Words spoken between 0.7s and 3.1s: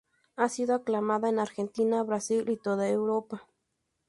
aclamada en Argentina, Brasil y toda